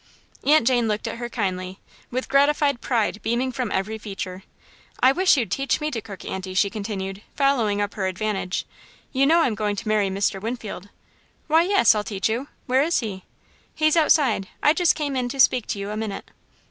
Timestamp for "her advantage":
7.93-8.65